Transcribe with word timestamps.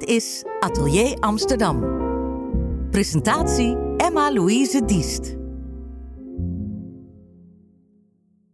Dit 0.00 0.08
is 0.08 0.44
Atelier 0.60 1.16
Amsterdam. 1.20 1.80
Presentatie 2.90 3.76
Emma 3.98 4.30
Louise 4.30 4.80
Diest. 4.80 5.36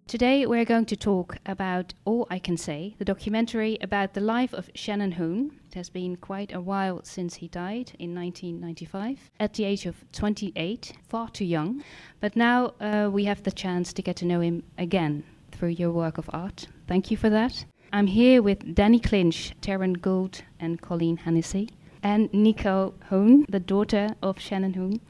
Today 0.09 0.46
we're 0.46 0.64
going 0.64 0.87
to 0.87 0.96
talk 0.96 1.37
about 1.45 1.95
All 2.04 2.27
I 2.30 2.40
Can 2.40 2.56
Say, 2.56 2.96
the 2.98 3.04
documentary 3.04 3.79
about 3.80 4.14
the 4.14 4.21
life 4.21 4.53
of 4.54 4.71
Shannon 4.74 5.12
Hoon. 5.12 5.53
It 5.69 5.74
has 5.74 5.88
been 5.88 6.17
quite 6.17 6.53
a 6.53 6.61
while 6.61 7.01
since 7.04 7.37
he 7.37 7.49
died 7.49 7.92
in 7.99 8.13
1995 8.13 9.31
at 9.38 9.53
the 9.54 9.65
age 9.65 9.87
of 9.87 10.04
28, 10.13 10.94
far 11.08 11.31
too 11.31 11.44
young. 11.44 11.85
But 12.21 12.35
now 12.35 12.74
uh, 12.81 13.08
we 13.13 13.24
have 13.26 13.44
the 13.44 13.53
chance 13.53 13.92
to 13.92 14.03
get 14.03 14.17
to 14.17 14.24
know 14.24 14.40
him 14.40 14.65
again 14.78 15.22
through 15.53 15.76
your 15.78 15.92
work 15.92 16.19
of 16.19 16.28
art. 16.33 16.66
Thank 16.88 17.10
you 17.12 17.16
for 17.16 17.30
that. 17.30 17.65
I'm 17.97 18.09
here 18.09 18.42
with 18.42 18.74
Danny 18.74 19.01
Clinch, 19.01 19.55
Taryn 19.62 20.02
Gould, 20.02 20.42
and 20.60 20.79
Colleen 20.83 21.16
Hennessy, 21.16 21.70
and 22.02 22.30
Nico 22.30 22.92
Hoon, 23.09 23.47
the 23.48 23.59
daughter 23.59 24.11
of 24.23 24.38
Shannon 24.38 24.75
Hoon. 24.75 25.01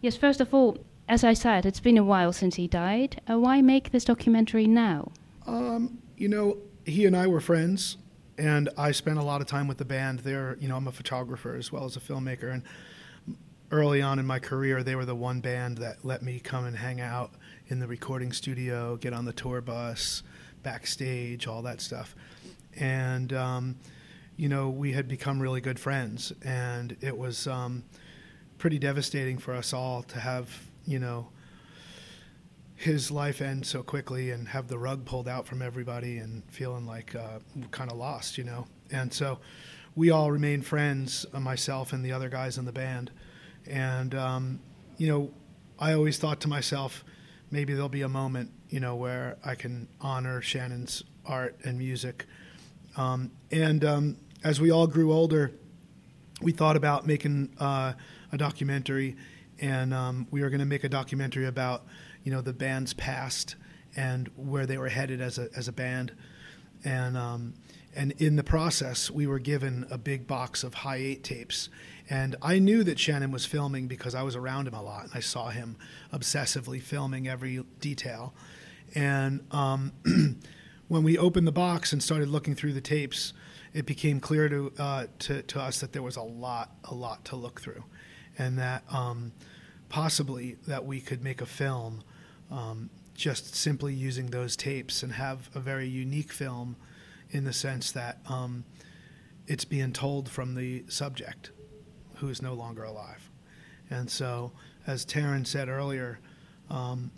Yes, 0.00 0.16
first 0.16 0.40
of 0.40 0.54
all, 0.54 0.78
as 1.08 1.24
I 1.24 1.32
said, 1.32 1.66
it's 1.66 1.80
been 1.80 1.98
a 1.98 2.04
while 2.04 2.32
since 2.32 2.54
he 2.54 2.68
died. 2.68 3.20
Uh, 3.28 3.40
why 3.40 3.62
make 3.62 3.90
this 3.90 4.04
documentary 4.04 4.68
now? 4.68 5.10
Um, 5.44 5.98
you 6.16 6.28
know, 6.28 6.58
he 6.86 7.04
and 7.04 7.16
I 7.16 7.26
were 7.26 7.40
friends, 7.40 7.96
and 8.38 8.68
I 8.78 8.92
spent 8.92 9.18
a 9.18 9.24
lot 9.24 9.40
of 9.40 9.48
time 9.48 9.66
with 9.66 9.78
the 9.78 9.84
band. 9.84 10.20
There, 10.20 10.56
you 10.60 10.68
know, 10.68 10.76
I'm 10.76 10.86
a 10.86 10.92
photographer 10.92 11.56
as 11.56 11.72
well 11.72 11.84
as 11.84 11.96
a 11.96 12.00
filmmaker, 12.00 12.52
and 12.52 12.62
early 13.72 14.02
on 14.02 14.20
in 14.20 14.26
my 14.26 14.38
career, 14.38 14.84
they 14.84 14.94
were 14.94 15.04
the 15.04 15.16
one 15.16 15.40
band 15.40 15.78
that 15.78 16.04
let 16.04 16.22
me 16.22 16.38
come 16.38 16.64
and 16.64 16.76
hang 16.76 17.00
out 17.00 17.32
in 17.66 17.80
the 17.80 17.88
recording 17.88 18.30
studio, 18.30 18.94
get 18.94 19.12
on 19.12 19.24
the 19.24 19.32
tour 19.32 19.60
bus, 19.60 20.22
backstage, 20.64 21.46
all 21.46 21.62
that 21.62 21.80
stuff. 21.80 22.16
And, 22.76 23.32
um, 23.32 23.76
you 24.36 24.48
know, 24.48 24.68
we 24.68 24.92
had 24.92 25.06
become 25.06 25.40
really 25.40 25.60
good 25.60 25.78
friends. 25.78 26.32
And 26.44 26.96
it 27.00 27.16
was 27.16 27.46
um, 27.46 27.84
pretty 28.58 28.78
devastating 28.78 29.38
for 29.38 29.54
us 29.54 29.72
all 29.72 30.02
to 30.02 30.18
have, 30.18 30.48
you 30.86 30.98
know, 30.98 31.28
his 32.74 33.10
life 33.10 33.40
end 33.40 33.64
so 33.64 33.82
quickly 33.82 34.30
and 34.30 34.48
have 34.48 34.66
the 34.66 34.78
rug 34.78 35.04
pulled 35.04 35.28
out 35.28 35.46
from 35.46 35.62
everybody 35.62 36.18
and 36.18 36.42
feeling 36.50 36.86
like 36.86 37.14
uh, 37.14 37.38
kind 37.70 37.90
of 37.90 37.96
lost, 37.96 38.36
you 38.36 38.44
know. 38.44 38.66
And 38.90 39.12
so 39.12 39.38
we 39.94 40.10
all 40.10 40.32
remained 40.32 40.66
friends, 40.66 41.24
uh, 41.32 41.40
myself 41.40 41.92
and 41.92 42.04
the 42.04 42.12
other 42.12 42.28
guys 42.28 42.58
in 42.58 42.64
the 42.64 42.72
band. 42.72 43.12
And, 43.66 44.14
um, 44.14 44.60
you 44.98 45.08
know, 45.08 45.30
I 45.78 45.92
always 45.94 46.18
thought 46.18 46.40
to 46.42 46.48
myself, 46.48 47.04
maybe 47.50 47.74
there'll 47.74 47.88
be 47.88 48.02
a 48.02 48.08
moment, 48.08 48.50
you 48.74 48.80
know, 48.80 48.96
where 48.96 49.36
I 49.44 49.54
can 49.54 49.86
honor 50.00 50.42
Shannon's 50.42 51.04
art 51.24 51.56
and 51.62 51.78
music. 51.78 52.26
Um, 52.96 53.30
and 53.52 53.84
um, 53.84 54.16
as 54.42 54.60
we 54.60 54.72
all 54.72 54.88
grew 54.88 55.12
older, 55.12 55.52
we 56.42 56.50
thought 56.50 56.74
about 56.74 57.06
making 57.06 57.50
uh, 57.60 57.92
a 58.32 58.36
documentary, 58.36 59.14
and 59.60 59.94
um, 59.94 60.26
we 60.32 60.42
were 60.42 60.50
going 60.50 60.58
to 60.58 60.66
make 60.66 60.82
a 60.82 60.88
documentary 60.88 61.46
about, 61.46 61.84
you 62.24 62.32
know, 62.32 62.40
the 62.40 62.52
band's 62.52 62.92
past 62.94 63.54
and 63.94 64.28
where 64.34 64.66
they 64.66 64.76
were 64.76 64.88
headed 64.88 65.20
as 65.20 65.38
a 65.38 65.48
as 65.54 65.68
a 65.68 65.72
band, 65.72 66.10
and 66.84 67.16
um, 67.16 67.54
and 67.94 68.10
in 68.18 68.34
the 68.34 68.42
process, 68.42 69.08
we 69.08 69.28
were 69.28 69.38
given 69.38 69.86
a 69.88 69.98
big 69.98 70.26
box 70.26 70.64
of 70.64 70.74
Hi8 70.74 71.22
tapes, 71.22 71.68
and 72.10 72.34
I 72.42 72.58
knew 72.58 72.82
that 72.82 72.98
Shannon 72.98 73.30
was 73.30 73.46
filming 73.46 73.86
because 73.86 74.16
I 74.16 74.24
was 74.24 74.34
around 74.34 74.66
him 74.66 74.74
a 74.74 74.82
lot 74.82 75.04
and 75.04 75.12
I 75.14 75.20
saw 75.20 75.50
him 75.50 75.76
obsessively 76.12 76.82
filming 76.82 77.28
every 77.28 77.62
detail. 77.78 78.34
And 78.94 79.46
um, 79.52 79.92
when 80.88 81.02
we 81.02 81.18
opened 81.18 81.46
the 81.46 81.52
box 81.52 81.92
and 81.92 82.02
started 82.02 82.28
looking 82.28 82.54
through 82.54 82.72
the 82.72 82.80
tapes, 82.80 83.32
it 83.72 83.86
became 83.86 84.20
clear 84.20 84.48
to, 84.48 84.72
uh, 84.78 85.06
to, 85.20 85.42
to, 85.42 85.60
us 85.60 85.80
that 85.80 85.92
there 85.92 86.02
was 86.02 86.16
a 86.16 86.22
lot, 86.22 86.76
a 86.84 86.94
lot 86.94 87.24
to 87.26 87.36
look 87.36 87.60
through. 87.60 87.84
And 88.38 88.58
that 88.58 88.84
um, 88.92 89.32
possibly 89.88 90.56
that 90.66 90.84
we 90.84 91.00
could 91.00 91.22
make 91.22 91.40
a 91.40 91.46
film 91.46 92.02
um, 92.50 92.90
just 93.14 93.54
simply 93.54 93.94
using 93.94 94.26
those 94.26 94.56
tapes 94.56 95.02
and 95.02 95.12
have 95.12 95.50
a 95.54 95.60
very 95.60 95.88
unique 95.88 96.32
film 96.32 96.76
in 97.30 97.44
the 97.44 97.52
sense 97.52 97.92
that 97.92 98.18
um, 98.28 98.64
it's 99.46 99.64
being 99.64 99.92
told 99.92 100.28
from 100.28 100.54
the 100.54 100.84
subject 100.88 101.50
who 102.16 102.28
is 102.28 102.40
no 102.40 102.54
longer 102.54 102.84
alive. 102.84 103.30
And 103.90 104.10
so, 104.10 104.52
as 104.86 105.04
Taryn 105.04 105.46
said 105.46 105.68
earlier, 105.68 106.18
um, 106.70 107.10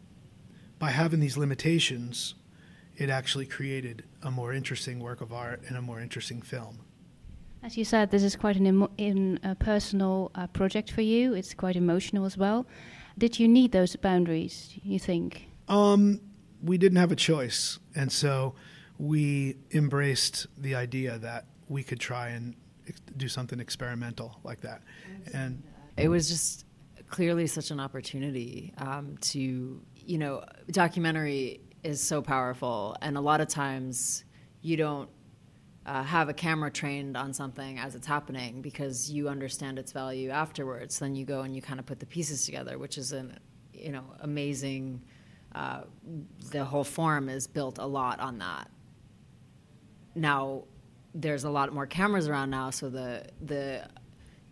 by 0.79 0.91
having 0.91 1.21
these 1.21 1.37
limitations, 1.37 2.35
it 2.97 3.11
actually 3.11 3.47
created 3.47 4.05
a 4.23 4.31
more 4.31 4.53
interesting 4.53 5.01
work 5.01 5.21
of 5.21 5.33
art 5.33 5.63
and 5.69 5.77
a 5.77 5.83
more 5.83 6.01
interesting 6.01 6.43
film. 6.43 6.81
As 7.63 7.77
you 7.77 7.85
said, 7.85 8.11
this 8.11 8.23
is 8.23 8.37
quite 8.37 8.57
an 8.57 8.67
emo- 8.67 8.91
in, 8.97 9.41
a 9.43 9.55
personal 9.55 10.31
uh, 10.35 10.47
project 10.49 10.91
for 10.91 11.01
you. 11.01 11.35
It's 11.35 11.53
quite 11.55 11.77
emotional 11.77 12.25
as 12.25 12.37
well. 12.37 12.67
Did 13.19 13.39
you 13.39 13.49
need 13.49 13.73
those 13.73 13.97
boundaries? 13.97 14.79
You 14.83 14.99
think? 14.99 15.49
Um, 15.69 16.21
we 16.63 16.79
didn't 16.79 16.99
have 16.99 17.13
a 17.13 17.17
choice, 17.17 17.79
and 17.95 18.13
so 18.13 18.55
we 18.99 19.57
embraced 19.73 20.47
the 20.59 20.75
idea 20.75 21.19
that 21.19 21.47
we 21.69 21.83
could 21.83 21.99
try 21.99 22.29
and 22.29 22.55
do 23.17 23.29
something 23.29 23.59
experimental 23.59 24.39
like 24.45 24.61
that. 24.61 24.83
And 25.33 25.63
it 25.97 26.09
was 26.09 26.29
just 26.29 26.67
clearly 27.09 27.47
such 27.47 27.71
an 27.71 27.81
opportunity 27.81 28.73
um, 28.79 29.17
to, 29.21 29.81
you 30.07 30.19
know, 30.19 30.45
documentary 30.71 31.61
is 31.83 32.01
so 32.01 32.23
powerful, 32.23 32.97
and 33.03 33.17
a 33.17 33.21
lot 33.21 33.41
of 33.41 33.49
times 33.49 34.25
you 34.63 34.77
don't 34.77 35.09
uh, 35.85 36.03
have 36.03 36.29
a 36.29 36.35
camera 36.35 36.71
trained 36.71 37.17
on 37.17 37.33
something 37.33 37.79
as 37.79 37.95
it's 37.95 38.07
happening 38.07 38.61
because 38.61 39.11
you 39.11 39.29
understand 39.29 39.79
its 39.79 39.93
value 39.93 40.31
afterwards. 40.31 40.99
Then 40.99 41.15
you 41.15 41.25
go 41.25 41.43
and 41.43 41.55
you 41.55 41.63
kind 41.63 41.79
of 41.79 41.87
put 41.87 42.01
the 42.01 42.07
pieces 42.07 42.45
together, 42.45 42.79
which 42.79 42.99
is 42.99 43.13
an, 43.13 43.39
you 43.73 43.93
know, 43.93 44.05
amazing. 44.21 45.03
Uh, 45.55 45.83
the 46.51 46.65
whole 46.65 46.85
form 46.85 47.29
is 47.29 47.47
built 47.47 47.79
a 47.79 47.87
lot 47.87 48.21
on 48.21 48.39
that. 48.39 48.71
Now, 50.15 50.65
there's 51.15 51.45
a 51.45 51.51
lot 51.51 51.73
more 51.73 51.87
cameras 51.87 52.29
around 52.29 52.51
now, 52.51 52.71
so 52.71 52.91
the 52.91 53.27
the 53.41 53.89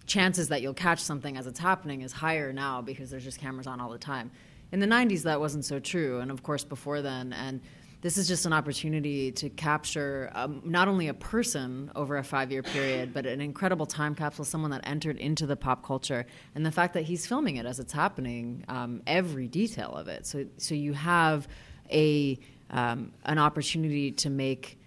chances 0.06 0.48
that 0.48 0.60
you'll 0.62 0.74
catch 0.74 1.00
something 1.00 1.36
as 1.36 1.46
it's 1.46 1.58
happening 1.58 2.02
is 2.02 2.12
higher 2.12 2.52
now 2.52 2.82
because 2.82 3.10
there's 3.10 3.24
just 3.24 3.40
cameras 3.40 3.66
on 3.66 3.80
all 3.80 3.90
the 3.90 3.98
time. 3.98 4.30
In 4.74 4.80
the 4.80 4.88
90s, 4.88 5.22
that 5.22 5.38
wasn't 5.38 5.64
so 5.64 5.78
true, 5.78 6.18
and 6.18 6.32
of 6.32 6.42
course 6.42 6.64
before 6.64 7.00
then. 7.00 7.32
And 7.32 7.60
this 8.00 8.18
is 8.18 8.26
just 8.26 8.44
an 8.44 8.52
opportunity 8.52 9.30
to 9.30 9.48
capture 9.48 10.32
um, 10.34 10.62
not 10.64 10.88
only 10.88 11.06
a 11.06 11.14
person 11.14 11.92
over 11.94 12.16
a 12.16 12.24
five 12.24 12.50
year 12.50 12.64
period, 12.64 13.14
but 13.14 13.24
an 13.24 13.40
incredible 13.40 13.86
time 13.86 14.16
capsule, 14.16 14.44
someone 14.44 14.72
that 14.72 14.80
entered 14.82 15.16
into 15.18 15.46
the 15.46 15.54
pop 15.54 15.84
culture, 15.84 16.26
and 16.56 16.66
the 16.66 16.72
fact 16.72 16.92
that 16.94 17.04
he's 17.04 17.24
filming 17.24 17.54
it 17.54 17.66
as 17.66 17.78
it's 17.78 17.92
happening, 17.92 18.64
um, 18.66 19.00
every 19.06 19.46
detail 19.46 19.92
of 19.92 20.08
it. 20.08 20.26
So, 20.26 20.44
so 20.56 20.74
you 20.74 20.92
have 20.92 21.46
a 21.92 22.36
um, 22.70 23.12
an 23.26 23.38
opportunity 23.38 24.10
to 24.10 24.28
make 24.28 24.80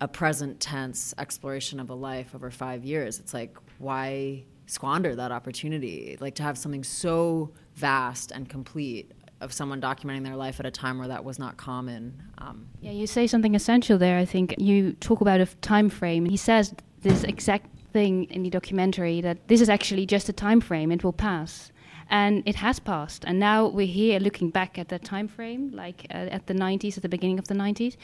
a 0.00 0.08
present 0.08 0.60
tense 0.60 1.12
exploration 1.18 1.78
of 1.78 1.90
a 1.90 1.94
life 1.94 2.34
over 2.34 2.50
five 2.50 2.86
years. 2.86 3.18
It's 3.18 3.34
like, 3.34 3.58
why 3.76 4.44
squander 4.64 5.14
that 5.14 5.30
opportunity? 5.30 6.16
Like 6.20 6.36
to 6.36 6.42
have 6.42 6.56
something 6.56 6.82
so 6.82 7.52
vast 7.74 8.30
and 8.30 8.48
complete 8.48 9.12
of 9.40 9.52
someone 9.52 9.80
documenting 9.80 10.24
their 10.24 10.36
life 10.36 10.60
at 10.60 10.66
a 10.66 10.70
time 10.70 10.98
where 10.98 11.08
that 11.08 11.24
was 11.24 11.38
not 11.38 11.56
common. 11.56 12.22
Um, 12.38 12.66
yeah, 12.80 12.92
you 12.92 13.06
say 13.06 13.26
something 13.26 13.54
essential 13.54 13.98
there. 13.98 14.18
I 14.18 14.24
think 14.24 14.54
you 14.58 14.92
talk 14.94 15.20
about 15.20 15.40
a 15.40 15.46
time 15.60 15.90
frame. 15.90 16.24
He 16.24 16.36
says 16.36 16.74
this 17.02 17.22
exact 17.24 17.68
thing 17.92 18.24
in 18.24 18.42
the 18.42 18.50
documentary 18.50 19.20
that 19.20 19.48
this 19.48 19.60
is 19.60 19.68
actually 19.68 20.06
just 20.06 20.28
a 20.28 20.32
time 20.32 20.60
frame. 20.60 20.90
It 20.90 21.04
will 21.04 21.12
pass. 21.12 21.70
And 22.08 22.44
it 22.46 22.54
has 22.56 22.78
passed, 22.78 23.24
and 23.26 23.40
now 23.40 23.66
we're 23.66 23.88
here 23.88 24.20
looking 24.20 24.50
back 24.50 24.78
at 24.78 24.90
that 24.90 25.02
time 25.02 25.26
frame, 25.26 25.72
like 25.74 26.06
uh, 26.10 26.36
at 26.36 26.46
the 26.46 26.54
90s, 26.54 26.96
at 26.96 27.02
the 27.02 27.08
beginning 27.08 27.40
of 27.40 27.48
the 27.48 27.54
90s, 27.54 27.96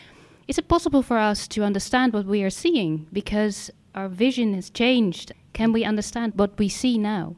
is 0.49 0.59
it 0.59 0.67
possible 0.67 1.03
for 1.03 1.19
us 1.19 1.47
to 1.49 1.63
understand 1.63 2.13
what 2.13 2.27
we 2.27 2.43
are 2.43 2.51
seeing 2.51 3.07
because 3.13 3.71
our 3.95 4.09
vision 4.09 4.55
has 4.55 4.71
changed? 4.71 5.33
Can 5.53 5.73
we 5.73 5.85
understand 5.85 6.33
what 6.35 6.59
we 6.59 6.69
see 6.69 6.99
now? 6.99 7.37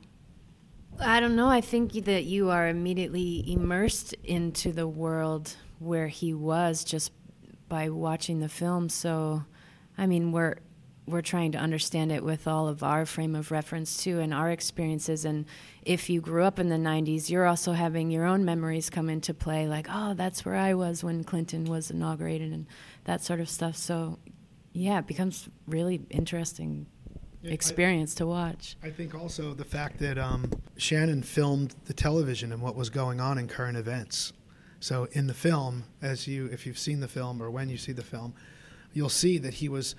I 1.04 1.20
don't 1.20 1.36
know. 1.36 1.48
I 1.48 1.60
think 1.60 1.92
that 2.04 2.24
you 2.24 2.50
are 2.50 2.68
immediately 2.68 3.44
immersed 3.46 4.14
into 4.24 4.72
the 4.72 4.88
world 4.88 5.54
where 5.78 6.08
he 6.08 6.32
was 6.32 6.82
just 6.82 7.12
by 7.68 7.90
watching 7.90 8.40
the 8.40 8.48
film. 8.48 8.88
So, 8.88 9.44
I 9.98 10.06
mean, 10.06 10.32
we're 10.32 10.56
we're 11.06 11.20
trying 11.20 11.52
to 11.52 11.58
understand 11.58 12.10
it 12.10 12.24
with 12.24 12.48
all 12.48 12.66
of 12.66 12.82
our 12.82 13.04
frame 13.04 13.34
of 13.34 13.50
reference 13.50 14.02
too 14.02 14.20
and 14.20 14.32
our 14.32 14.50
experiences 14.50 15.26
and 15.26 15.44
if 15.82 16.08
you 16.08 16.18
grew 16.18 16.42
up 16.42 16.58
in 16.58 16.70
the 16.70 16.76
90s 16.76 17.28
you're 17.28 17.44
also 17.44 17.72
having 17.72 18.10
your 18.10 18.24
own 18.24 18.42
memories 18.42 18.88
come 18.88 19.10
into 19.10 19.34
play 19.34 19.68
like 19.68 19.86
oh 19.90 20.14
that's 20.14 20.46
where 20.46 20.56
i 20.56 20.72
was 20.72 21.04
when 21.04 21.22
clinton 21.22 21.64
was 21.64 21.90
inaugurated 21.90 22.52
and 22.52 22.66
that 23.04 23.22
sort 23.22 23.38
of 23.38 23.50
stuff 23.50 23.76
so 23.76 24.18
yeah 24.72 24.98
it 24.98 25.06
becomes 25.06 25.46
really 25.66 26.00
interesting 26.08 26.86
experience 27.44 28.14
I, 28.16 28.18
to 28.18 28.26
watch 28.26 28.76
i 28.82 28.90
think 28.90 29.14
also 29.14 29.54
the 29.54 29.64
fact 29.64 29.98
that 29.98 30.18
um, 30.18 30.50
shannon 30.76 31.22
filmed 31.22 31.74
the 31.86 31.94
television 31.94 32.52
and 32.52 32.62
what 32.62 32.76
was 32.76 32.90
going 32.90 33.20
on 33.20 33.38
in 33.38 33.48
current 33.48 33.76
events 33.76 34.32
so 34.80 35.08
in 35.12 35.26
the 35.26 35.34
film 35.34 35.84
as 36.02 36.26
you 36.26 36.46
if 36.46 36.66
you've 36.66 36.78
seen 36.78 37.00
the 37.00 37.08
film 37.08 37.42
or 37.42 37.50
when 37.50 37.68
you 37.68 37.76
see 37.76 37.92
the 37.92 38.02
film 38.02 38.34
you'll 38.92 39.08
see 39.08 39.38
that 39.38 39.54
he 39.54 39.68
was 39.68 39.94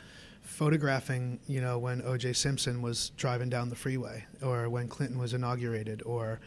photographing, 0.46 1.40
you 1.48 1.60
know, 1.60 1.78
when 1.78 2.02
O.J. 2.04 2.34
Simpson 2.34 2.82
was 2.82 3.10
driving 3.18 3.50
down 3.50 3.70
the 3.70 3.76
freeway, 3.76 4.26
or 4.42 4.70
when 4.70 4.88
Clinton 4.88 5.18
was 5.18 5.34
inaugurated, 5.34 6.02
or 6.06 6.40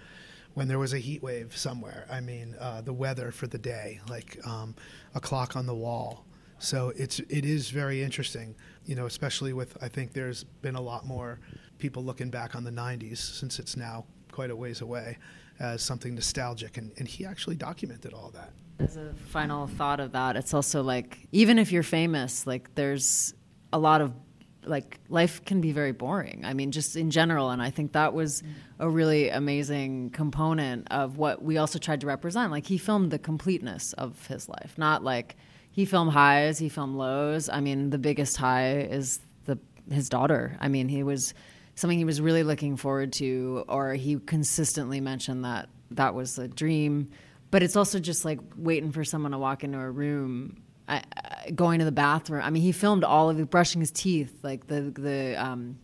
when 0.54 0.68
there 0.68 0.78
was 0.78 0.94
a 0.94 0.98
heat 0.98 1.22
wave 1.22 1.56
somewhere. 1.56 2.06
I 2.10 2.20
mean, 2.20 2.54
uh, 2.58 2.80
the 2.80 2.92
weather 2.92 3.30
for 3.30 3.46
the 3.46 3.58
day, 3.58 4.00
like 4.08 4.38
um, 4.46 4.74
a 5.14 5.20
clock 5.20 5.56
on 5.56 5.66
the 5.66 5.74
wall. 5.74 6.24
So 6.58 6.92
it's 6.96 7.20
it 7.20 7.44
is 7.44 7.70
very 7.70 8.02
interesting, 8.02 8.54
you 8.84 8.94
know, 8.94 9.06
especially 9.06 9.52
with 9.52 9.76
I 9.82 9.88
think 9.88 10.12
there's 10.12 10.44
been 10.44 10.74
a 10.74 10.80
lot 10.80 11.06
more 11.06 11.38
people 11.78 12.04
looking 12.04 12.30
back 12.30 12.56
on 12.56 12.64
the 12.64 12.70
'90s 12.70 13.18
since 13.18 13.58
it's 13.58 13.76
now 13.76 14.04
quite 14.32 14.50
a 14.50 14.56
ways 14.56 14.80
away 14.80 15.18
as 15.60 15.82
something 15.82 16.14
nostalgic, 16.14 16.76
and, 16.76 16.92
and 16.98 17.08
he 17.08 17.24
actually 17.24 17.56
documented 17.56 18.12
all 18.12 18.30
that. 18.30 18.52
As 18.78 18.96
a 18.96 19.12
final 19.14 19.66
thought 19.66 19.98
of 19.98 20.12
that, 20.12 20.36
it's 20.36 20.54
also 20.54 20.82
like 20.82 21.26
even 21.32 21.58
if 21.58 21.72
you're 21.72 21.82
famous, 21.82 22.46
like 22.46 22.74
there's 22.74 23.34
a 23.72 23.78
lot 23.78 24.00
of 24.00 24.12
like 24.64 25.00
life 25.08 25.44
can 25.44 25.60
be 25.60 25.72
very 25.72 25.92
boring. 25.92 26.44
I 26.44 26.54
mean, 26.54 26.72
just 26.72 26.96
in 26.96 27.10
general, 27.10 27.50
and 27.50 27.62
I 27.62 27.70
think 27.70 27.92
that 27.92 28.12
was 28.12 28.42
a 28.78 28.88
really 28.88 29.30
amazing 29.30 30.10
component 30.10 30.88
of 30.90 31.16
what 31.16 31.42
we 31.42 31.56
also 31.56 31.78
tried 31.78 32.00
to 32.02 32.06
represent. 32.06 32.50
Like 32.52 32.66
he 32.66 32.78
filmed 32.78 33.10
the 33.10 33.18
completeness 33.18 33.92
of 33.94 34.26
his 34.26 34.48
life, 34.48 34.74
not 34.76 35.02
like 35.02 35.36
he 35.78 35.84
filmed 35.84 36.10
highs, 36.10 36.58
he 36.58 36.68
filmed 36.68 36.96
lows. 36.96 37.48
I 37.48 37.60
mean, 37.60 37.90
the 37.90 37.98
biggest 37.98 38.36
high 38.36 38.80
is 38.80 39.20
the 39.44 39.60
his 39.88 40.08
daughter. 40.08 40.58
I 40.60 40.66
mean, 40.66 40.88
he 40.88 41.04
was 41.04 41.34
something 41.76 41.96
he 41.96 42.04
was 42.04 42.20
really 42.20 42.42
looking 42.42 42.76
forward 42.76 43.12
to, 43.12 43.64
or 43.68 43.94
he 43.94 44.16
consistently 44.16 45.00
mentioned 45.00 45.44
that 45.44 45.68
that 45.92 46.16
was 46.16 46.36
a 46.36 46.48
dream. 46.48 47.12
But 47.52 47.62
it's 47.62 47.76
also 47.76 48.00
just 48.00 48.24
like 48.24 48.40
waiting 48.56 48.90
for 48.90 49.04
someone 49.04 49.30
to 49.30 49.38
walk 49.38 49.62
into 49.62 49.78
a 49.78 49.88
room 49.88 50.64
I, 50.88 51.04
going 51.54 51.78
to 51.78 51.84
the 51.84 51.92
bathroom. 51.92 52.42
I 52.42 52.50
mean, 52.50 52.64
he 52.64 52.72
filmed 52.72 53.04
all 53.04 53.30
of 53.30 53.38
it, 53.38 53.48
brushing 53.48 53.80
his 53.80 53.92
teeth, 53.92 54.36
like 54.42 54.66
the 54.66 54.80
the 54.80 55.36
um, 55.40 55.78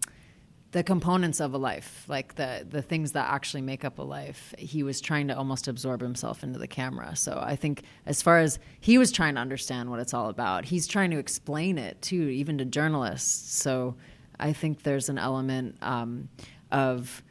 the 0.75 0.83
components 0.83 1.39
of 1.39 1.55
a 1.55 1.57
life, 1.57 2.05
like 2.09 2.35
the 2.35 2.67
the 2.69 2.83
things 2.83 3.13
that 3.13 3.33
actually 3.33 3.63
make 3.63 3.85
up 3.85 4.01
a 4.01 4.03
life. 4.03 4.53
He 4.59 4.83
was 4.83 5.01
trying 5.01 5.29
to 5.29 5.39
almost 5.39 5.69
absorb 5.69 6.01
himself 6.01 6.43
into 6.43 6.59
the 6.59 6.67
camera. 6.67 7.15
So 7.15 7.41
I 7.41 7.55
think, 7.55 7.85
as 8.07 8.21
far 8.21 8.41
as 8.41 8.59
he 8.81 8.99
was 8.99 9.13
trying 9.13 9.37
to 9.37 9.41
understand 9.41 9.89
what 9.89 10.01
it's 10.01 10.13
all 10.13 10.31
about, 10.31 10.65
he's 10.65 10.89
trying 10.89 11.13
to 11.13 11.19
explain 11.19 11.79
it 11.79 12.03
too, 12.03 12.29
even 12.29 12.59
to 12.59 12.65
journalists. 12.65 13.55
So 13.55 13.95
I 14.41 14.53
think 14.53 14.83
there's 14.83 15.09
an 15.09 15.17
element 15.17 15.77
um, 15.81 16.29
of 16.73 17.23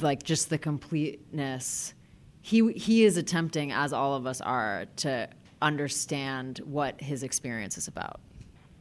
like 0.00 0.24
just 0.24 0.50
the 0.50 0.58
completeness. 0.58 1.94
He 2.42 2.72
he 2.72 3.04
is 3.04 3.16
attempting, 3.16 3.70
as 3.70 3.92
all 3.92 4.14
of 4.14 4.26
us 4.26 4.40
are, 4.40 4.86
to 4.96 5.28
understand 5.62 6.58
what 6.64 7.00
his 7.00 7.22
experience 7.22 7.78
is 7.78 7.86
about. 7.86 8.18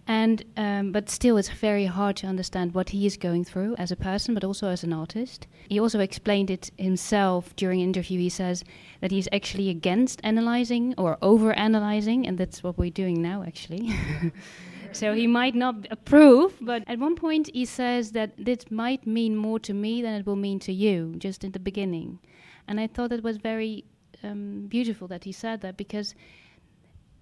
And 0.05 0.43
um, 0.57 0.91
but 0.91 1.09
still, 1.09 1.37
it's 1.37 1.49
very 1.49 1.85
hard 1.85 2.17
to 2.17 2.27
understand 2.27 2.73
what 2.73 2.89
he 2.89 3.05
is 3.05 3.15
going 3.15 3.45
through 3.45 3.75
as 3.77 3.89
a 3.91 3.95
person, 3.95 4.33
but 4.33 4.43
also 4.43 4.67
as 4.67 4.83
an 4.83 4.91
artist. 4.91 5.47
He 5.69 5.79
also 5.79 6.01
explained 6.01 6.49
it 6.49 6.71
himself 6.77 7.55
during 7.55 7.79
an 7.79 7.87
interview. 7.87 8.19
He 8.19 8.29
says 8.29 8.65
that 8.99 9.11
he's 9.11 9.29
actually 9.31 9.69
against 9.69 10.19
analyzing 10.23 10.93
or 10.97 11.17
over 11.21 11.53
analyzing, 11.53 12.27
and 12.27 12.37
that's 12.37 12.61
what 12.61 12.77
we're 12.77 12.91
doing 12.91 13.21
now, 13.21 13.43
actually. 13.43 13.93
so 14.91 15.13
he 15.13 15.25
might 15.25 15.55
not 15.55 15.87
approve, 15.89 16.57
but 16.59 16.83
at 16.85 16.99
one 16.99 17.15
point 17.15 17.49
he 17.53 17.63
says 17.63 18.11
that 18.11 18.33
this 18.37 18.69
might 18.69 19.07
mean 19.07 19.37
more 19.37 19.59
to 19.59 19.73
me 19.73 20.01
than 20.01 20.15
it 20.15 20.25
will 20.25 20.35
mean 20.35 20.59
to 20.59 20.73
you, 20.73 21.15
just 21.17 21.45
in 21.45 21.53
the 21.53 21.59
beginning. 21.59 22.19
And 22.67 22.77
I 22.77 22.87
thought 22.87 23.13
it 23.13 23.23
was 23.23 23.37
very 23.37 23.85
um, 24.21 24.67
beautiful 24.67 25.07
that 25.07 25.23
he 25.23 25.31
said 25.31 25.61
that 25.61 25.77
because 25.77 26.13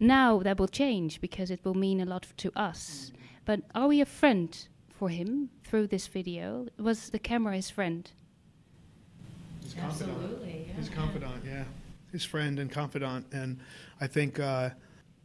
now 0.01 0.39
that 0.39 0.59
will 0.59 0.67
change 0.67 1.21
because 1.21 1.51
it 1.51 1.63
will 1.63 1.75
mean 1.75 2.01
a 2.01 2.05
lot 2.05 2.27
to 2.37 2.51
us. 2.55 3.11
But 3.45 3.61
are 3.73 3.87
we 3.87 4.01
a 4.01 4.05
friend 4.05 4.67
for 4.89 5.09
him 5.09 5.49
through 5.63 5.87
this 5.87 6.07
video? 6.07 6.67
Was 6.77 7.11
the 7.11 7.19
camera 7.19 7.55
his 7.55 7.69
friend? 7.69 8.11
His 9.63 9.75
Absolutely, 9.77 10.65
yeah. 10.67 10.73
His 10.73 10.89
confidant, 10.89 11.43
yeah. 11.45 11.63
His 12.11 12.25
friend 12.25 12.59
and 12.59 12.69
confidant, 12.69 13.27
and 13.31 13.59
I 14.01 14.07
think 14.07 14.39
uh, 14.39 14.71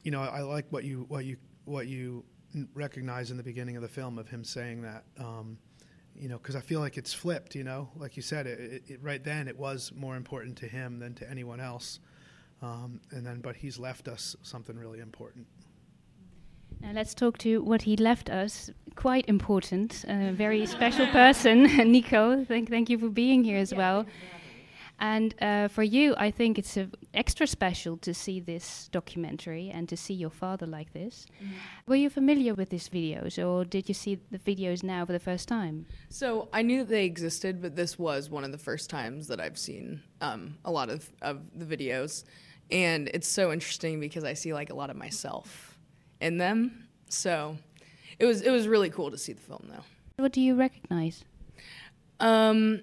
you 0.04 0.12
know 0.12 0.20
I 0.20 0.42
like 0.42 0.66
what 0.70 0.84
you 0.84 1.04
what 1.08 1.24
you 1.24 1.36
what 1.64 1.88
you 1.88 2.24
recognize 2.74 3.30
in 3.30 3.36
the 3.36 3.42
beginning 3.42 3.76
of 3.76 3.82
the 3.82 3.88
film 3.88 4.18
of 4.18 4.28
him 4.28 4.44
saying 4.44 4.82
that. 4.82 5.04
Um, 5.18 5.58
you 6.14 6.28
know, 6.28 6.38
because 6.38 6.56
I 6.56 6.60
feel 6.60 6.80
like 6.80 6.96
it's 6.96 7.12
flipped. 7.12 7.54
You 7.54 7.64
know, 7.64 7.88
like 7.96 8.16
you 8.16 8.22
said, 8.22 8.46
it, 8.46 8.60
it, 8.60 8.82
it, 8.86 9.02
right 9.02 9.22
then 9.22 9.48
it 9.48 9.58
was 9.58 9.92
more 9.94 10.16
important 10.16 10.56
to 10.58 10.66
him 10.66 10.98
than 10.98 11.14
to 11.14 11.30
anyone 11.30 11.60
else. 11.60 12.00
Um, 12.62 13.00
and 13.10 13.26
then, 13.26 13.40
but 13.40 13.56
he's 13.56 13.78
left 13.78 14.08
us 14.08 14.34
something 14.42 14.76
really 14.76 15.00
important. 15.00 15.46
Now 16.80 16.92
let's 16.92 17.14
talk 17.14 17.38
to 17.38 17.62
what 17.62 17.82
he 17.82 17.96
left 17.96 18.30
us. 18.30 18.70
Quite 18.94 19.28
important, 19.28 20.04
a 20.08 20.32
very 20.32 20.64
special 20.66 21.06
person, 21.08 21.64
Nico. 21.92 22.44
Thank, 22.44 22.70
thank 22.70 22.88
you 22.88 22.98
for 22.98 23.08
being 23.08 23.44
here 23.44 23.58
as 23.58 23.72
yeah, 23.72 23.78
well. 23.78 24.06
And 24.98 25.34
uh, 25.42 25.68
for 25.68 25.82
you, 25.82 26.14
I 26.16 26.30
think 26.30 26.58
it's 26.58 26.78
extra 27.12 27.46
special 27.46 27.98
to 27.98 28.14
see 28.14 28.40
this 28.40 28.88
documentary 28.92 29.70
and 29.70 29.88
to 29.90 29.96
see 29.96 30.14
your 30.14 30.30
father 30.30 30.66
like 30.66 30.94
this. 30.94 31.26
Mm. 31.42 31.48
Were 31.86 31.96
you 31.96 32.08
familiar 32.08 32.54
with 32.54 32.70
these 32.70 32.88
videos, 32.88 33.38
or 33.44 33.64
did 33.64 33.88
you 33.88 33.94
see 33.94 34.18
the 34.30 34.38
videos 34.38 34.82
now 34.82 35.04
for 35.04 35.12
the 35.12 35.20
first 35.20 35.48
time? 35.48 35.84
So 36.08 36.48
I 36.52 36.62
knew 36.62 36.78
that 36.78 36.88
they 36.88 37.04
existed, 37.04 37.60
but 37.60 37.76
this 37.76 37.98
was 37.98 38.30
one 38.30 38.44
of 38.44 38.52
the 38.52 38.58
first 38.58 38.88
times 38.88 39.28
that 39.28 39.38
I've 39.40 39.58
seen 39.58 40.00
um, 40.22 40.56
a 40.64 40.70
lot 40.70 40.88
of, 40.88 41.10
of 41.20 41.42
the 41.54 41.66
videos 41.66 42.24
and 42.70 43.08
it's 43.14 43.28
so 43.28 43.52
interesting 43.52 44.00
because 44.00 44.24
I 44.24 44.34
see 44.34 44.52
like 44.52 44.70
a 44.70 44.74
lot 44.74 44.90
of 44.90 44.96
myself 44.96 45.78
in 46.20 46.38
them. 46.38 46.88
So 47.08 47.56
it 48.18 48.26
was 48.26 48.42
it 48.42 48.50
was 48.50 48.66
really 48.66 48.90
cool 48.90 49.10
to 49.10 49.18
see 49.18 49.32
the 49.32 49.40
film 49.40 49.68
though. 49.68 49.84
What 50.16 50.32
do 50.32 50.40
you 50.40 50.54
recognize? 50.54 51.24
Um, 52.18 52.80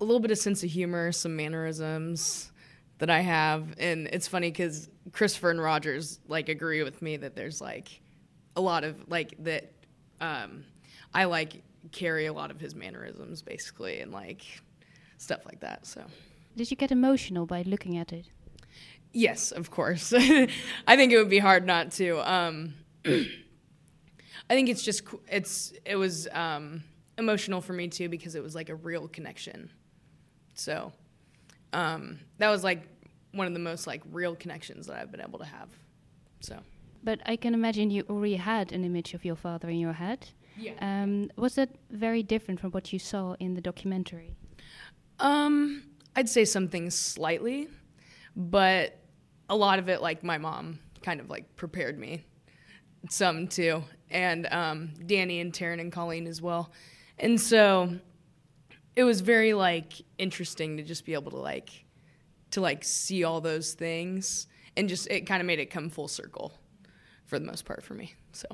a 0.00 0.04
little 0.04 0.20
bit 0.20 0.30
of 0.30 0.38
sense 0.38 0.62
of 0.62 0.70
humor, 0.70 1.12
some 1.12 1.36
mannerisms 1.36 2.52
that 2.98 3.10
I 3.10 3.20
have, 3.20 3.74
and 3.78 4.08
it's 4.08 4.26
funny 4.26 4.50
because 4.50 4.88
Christopher 5.12 5.50
and 5.50 5.60
Rogers 5.60 6.20
like 6.28 6.48
agree 6.48 6.82
with 6.82 7.02
me 7.02 7.16
that 7.18 7.34
there's 7.34 7.60
like 7.60 8.00
a 8.56 8.60
lot 8.60 8.84
of 8.84 8.96
like 9.08 9.34
that. 9.44 9.72
Um, 10.20 10.64
I 11.14 11.24
like 11.24 11.62
carry 11.92 12.26
a 12.26 12.32
lot 12.32 12.50
of 12.50 12.60
his 12.60 12.74
mannerisms 12.74 13.42
basically, 13.42 14.00
and 14.00 14.12
like 14.12 14.44
stuff 15.18 15.44
like 15.44 15.60
that. 15.60 15.86
So, 15.86 16.04
did 16.56 16.70
you 16.70 16.76
get 16.76 16.90
emotional 16.90 17.46
by 17.46 17.62
looking 17.62 17.96
at 17.96 18.12
it? 18.12 18.26
Yes, 19.12 19.50
of 19.50 19.70
course. 19.70 20.12
I 20.16 20.96
think 20.96 21.12
it 21.12 21.16
would 21.16 21.30
be 21.30 21.38
hard 21.38 21.66
not 21.66 21.90
to. 21.92 22.18
Um, 22.30 22.74
I 23.04 24.54
think 24.54 24.68
it's 24.68 24.82
just 24.82 25.02
it's 25.28 25.72
it 25.84 25.96
was 25.96 26.28
um, 26.32 26.82
emotional 27.18 27.60
for 27.60 27.72
me 27.72 27.88
too 27.88 28.08
because 28.08 28.34
it 28.34 28.42
was 28.42 28.54
like 28.54 28.68
a 28.68 28.74
real 28.74 29.08
connection. 29.08 29.70
So 30.56 30.92
um, 31.72 32.18
that 32.38 32.48
was 32.48 32.64
like 32.64 32.88
one 33.32 33.46
of 33.46 33.52
the 33.52 33.60
most 33.60 33.86
like 33.86 34.02
real 34.10 34.34
connections 34.34 34.86
that 34.86 34.96
I've 34.96 35.12
been 35.12 35.20
able 35.20 35.38
to 35.38 35.44
have. 35.44 35.68
So. 36.40 36.58
But 37.04 37.20
I 37.26 37.36
can 37.36 37.54
imagine 37.54 37.90
you 37.90 38.04
already 38.10 38.36
had 38.36 38.72
an 38.72 38.84
image 38.84 39.14
of 39.14 39.24
your 39.24 39.36
father 39.36 39.68
in 39.68 39.78
your 39.78 39.92
head. 39.92 40.28
Yeah. 40.56 40.72
Um, 40.80 41.30
was 41.36 41.54
that 41.54 41.68
very 41.90 42.22
different 42.22 42.58
from 42.58 42.72
what 42.72 42.92
you 42.92 42.98
saw 42.98 43.34
in 43.38 43.54
the 43.54 43.60
documentary? 43.60 44.34
Um, 45.20 45.84
I'd 46.16 46.28
say 46.28 46.44
some 46.44 46.68
things 46.68 46.94
slightly, 46.94 47.68
but 48.34 48.98
a 49.48 49.56
lot 49.56 49.78
of 49.78 49.88
it, 49.88 50.00
like 50.00 50.24
my 50.24 50.38
mom 50.38 50.78
kind 51.02 51.20
of 51.20 51.30
like 51.30 51.54
prepared 51.56 51.98
me 51.98 52.24
some 53.10 53.46
too, 53.46 53.84
and 54.10 54.46
um, 54.50 54.94
Danny 55.04 55.40
and 55.40 55.52
Taryn 55.52 55.80
and 55.80 55.92
Colleen 55.92 56.26
as 56.26 56.40
well. 56.40 56.72
And 57.18 57.40
so 57.40 57.98
it 58.96 59.04
was 59.04 59.20
very 59.20 59.52
like 59.52 59.92
interesting 60.18 60.78
to 60.78 60.82
just 60.82 61.04
be 61.04 61.12
able 61.12 61.30
to 61.30 61.36
like 61.36 61.84
to 62.50 62.60
like 62.60 62.82
see 62.82 63.22
all 63.22 63.40
those 63.40 63.74
things 63.74 64.46
and 64.76 64.88
just 64.88 65.06
it 65.10 65.26
kind 65.26 65.40
of 65.40 65.46
made 65.46 65.58
it 65.58 65.70
come 65.70 65.90
full 65.90 66.08
circle 66.08 66.52
for 67.26 67.38
the 67.38 67.44
most 67.44 67.64
part 67.64 67.82
for 67.82 67.94
me. 67.94 68.14
So 68.32 68.48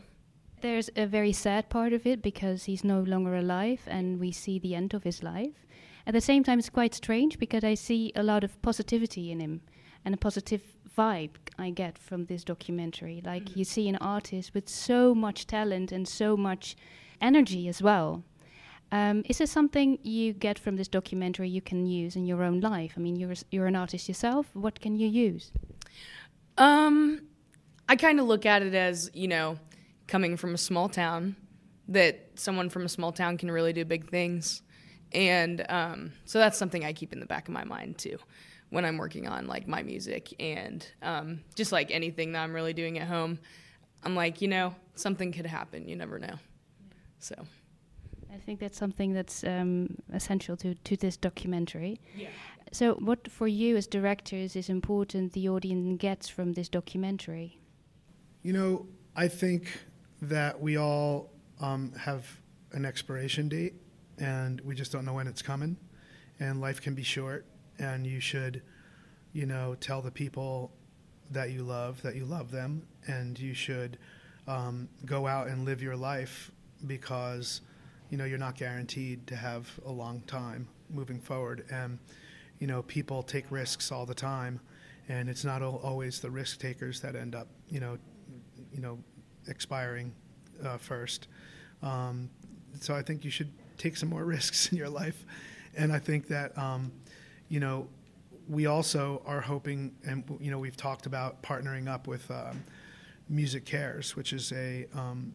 there's 0.60 0.90
a 0.96 1.06
very 1.06 1.32
sad 1.32 1.68
part 1.68 1.92
of 1.92 2.06
it 2.06 2.22
because 2.22 2.64
he's 2.64 2.84
no 2.84 3.00
longer 3.00 3.36
alive 3.36 3.82
and 3.86 4.18
we 4.18 4.32
see 4.32 4.58
the 4.58 4.74
end 4.74 4.94
of 4.94 5.04
his 5.04 5.22
life. 5.22 5.66
At 6.06 6.14
the 6.14 6.20
same 6.20 6.42
time, 6.42 6.58
it's 6.58 6.68
quite 6.68 6.94
strange 6.94 7.38
because 7.38 7.62
I 7.62 7.74
see 7.74 8.12
a 8.16 8.22
lot 8.22 8.42
of 8.42 8.60
positivity 8.62 9.30
in 9.30 9.40
him 9.40 9.60
and 10.04 10.14
a 10.14 10.18
positive 10.18 10.62
vibe 10.96 11.30
I 11.58 11.70
get 11.70 11.96
from 11.96 12.26
this 12.26 12.42
documentary. 12.44 13.22
Like 13.24 13.44
mm. 13.44 13.56
you 13.56 13.64
see 13.64 13.88
an 13.88 13.96
artist 13.96 14.52
with 14.54 14.68
so 14.68 15.14
much 15.14 15.46
talent 15.46 15.92
and 15.92 16.08
so 16.08 16.36
much 16.36 16.76
energy 17.20 17.68
as 17.68 17.82
well. 17.82 18.24
Um, 18.92 19.22
is 19.26 19.38
there 19.38 19.46
something 19.46 19.98
you 20.02 20.34
get 20.34 20.58
from 20.58 20.76
this 20.76 20.86
documentary 20.86 21.48
you 21.48 21.62
can 21.62 21.86
use 21.86 22.14
in 22.14 22.26
your 22.26 22.42
own 22.42 22.60
life? 22.60 22.92
I 22.96 23.00
mean, 23.00 23.16
you're 23.16 23.32
you're 23.50 23.66
an 23.66 23.74
artist 23.74 24.06
yourself. 24.06 24.46
What 24.52 24.80
can 24.80 24.96
you 24.96 25.08
use? 25.08 25.50
Um, 26.58 27.22
I 27.88 27.96
kind 27.96 28.20
of 28.20 28.26
look 28.26 28.44
at 28.44 28.60
it 28.62 28.74
as 28.74 29.10
you 29.14 29.28
know, 29.28 29.58
coming 30.06 30.36
from 30.36 30.54
a 30.54 30.58
small 30.58 30.90
town, 30.90 31.36
that 31.88 32.32
someone 32.34 32.68
from 32.68 32.84
a 32.84 32.88
small 32.88 33.12
town 33.12 33.38
can 33.38 33.50
really 33.50 33.72
do 33.72 33.86
big 33.86 34.10
things, 34.10 34.60
and 35.12 35.64
um, 35.70 36.12
so 36.26 36.38
that's 36.38 36.58
something 36.58 36.84
I 36.84 36.92
keep 36.92 37.14
in 37.14 37.20
the 37.20 37.26
back 37.26 37.48
of 37.48 37.54
my 37.54 37.64
mind 37.64 37.96
too 37.96 38.18
when 38.68 38.84
I'm 38.84 38.98
working 38.98 39.26
on 39.26 39.46
like 39.46 39.66
my 39.66 39.82
music 39.82 40.34
and 40.40 40.86
um, 41.02 41.40
just 41.54 41.72
like 41.72 41.90
anything 41.90 42.32
that 42.32 42.42
I'm 42.42 42.54
really 42.54 42.72
doing 42.72 42.98
at 42.98 43.06
home. 43.06 43.38
I'm 44.02 44.16
like, 44.16 44.40
you 44.40 44.48
know, 44.48 44.74
something 44.94 45.30
could 45.30 45.46
happen. 45.46 45.88
You 45.88 45.96
never 45.96 46.18
know. 46.18 46.34
So. 47.18 47.34
I 48.34 48.38
think 48.38 48.60
that's 48.60 48.78
something 48.78 49.12
that's 49.12 49.44
um, 49.44 49.96
essential 50.12 50.56
to, 50.58 50.74
to 50.74 50.96
this 50.96 51.16
documentary. 51.16 52.00
Yeah. 52.16 52.28
So, 52.72 52.94
what 52.94 53.30
for 53.30 53.46
you 53.46 53.76
as 53.76 53.86
directors 53.86 54.56
is 54.56 54.70
important 54.70 55.34
the 55.34 55.48
audience 55.48 56.00
gets 56.00 56.28
from 56.28 56.54
this 56.54 56.68
documentary? 56.68 57.58
You 58.42 58.54
know, 58.54 58.86
I 59.14 59.28
think 59.28 59.78
that 60.22 60.60
we 60.60 60.78
all 60.78 61.30
um, 61.60 61.92
have 61.98 62.26
an 62.72 62.86
expiration 62.86 63.48
date, 63.48 63.74
and 64.18 64.60
we 64.62 64.74
just 64.74 64.90
don't 64.90 65.04
know 65.04 65.12
when 65.12 65.26
it's 65.26 65.42
coming. 65.42 65.76
And 66.40 66.60
life 66.60 66.80
can 66.80 66.94
be 66.94 67.02
short, 67.02 67.44
and 67.78 68.06
you 68.06 68.20
should, 68.20 68.62
you 69.34 69.44
know, 69.44 69.76
tell 69.78 70.00
the 70.00 70.10
people 70.10 70.72
that 71.30 71.50
you 71.50 71.62
love 71.62 72.00
that 72.02 72.16
you 72.16 72.24
love 72.24 72.50
them, 72.50 72.86
and 73.06 73.38
you 73.38 73.52
should 73.52 73.98
um, 74.48 74.88
go 75.04 75.26
out 75.26 75.48
and 75.48 75.66
live 75.66 75.82
your 75.82 75.96
life 75.96 76.50
because 76.86 77.60
you 78.12 78.18
know 78.18 78.26
you're 78.26 78.38
not 78.38 78.56
guaranteed 78.56 79.26
to 79.26 79.34
have 79.34 79.68
a 79.86 79.90
long 79.90 80.20
time 80.26 80.68
moving 80.90 81.18
forward. 81.18 81.64
And 81.70 81.98
you 82.58 82.66
know 82.66 82.82
people 82.82 83.22
take 83.22 83.50
risks 83.50 83.90
all 83.90 84.04
the 84.04 84.14
time 84.14 84.60
and 85.08 85.28
it's 85.30 85.44
not 85.44 85.62
always 85.62 86.20
the 86.20 86.30
risk 86.30 86.60
takers 86.60 87.00
that 87.00 87.16
end 87.16 87.34
up 87.34 87.48
you 87.68 87.80
know 87.80 87.98
you 88.70 88.82
know 88.82 88.98
expiring 89.48 90.12
uh, 90.62 90.76
first. 90.76 91.26
Um, 91.82 92.28
so 92.78 92.94
I 92.94 93.00
think 93.00 93.24
you 93.24 93.30
should 93.30 93.50
take 93.78 93.96
some 93.96 94.10
more 94.10 94.24
risks 94.36 94.70
in 94.70 94.76
your 94.76 94.90
life. 94.90 95.24
And 95.74 95.90
I 95.90 95.98
think 95.98 96.28
that 96.28 96.56
um, 96.58 96.92
you 97.48 97.60
know 97.60 97.88
we 98.46 98.66
also 98.66 99.22
are 99.24 99.40
hoping 99.40 99.90
and 100.04 100.22
you 100.38 100.50
know 100.50 100.58
we've 100.58 100.76
talked 100.76 101.06
about 101.06 101.42
partnering 101.42 101.88
up 101.88 102.06
with 102.06 102.30
um, 102.30 102.62
MusiCares 103.32 104.16
which 104.16 104.34
is 104.34 104.52
a 104.52 104.86
um, 104.94 105.32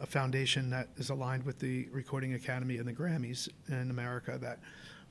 a 0.00 0.06
foundation 0.06 0.70
that 0.70 0.88
is 0.96 1.10
aligned 1.10 1.44
with 1.44 1.58
the 1.58 1.88
Recording 1.92 2.34
Academy 2.34 2.78
and 2.78 2.88
the 2.88 2.92
Grammys 2.92 3.48
in 3.68 3.90
America 3.90 4.38
that 4.40 4.58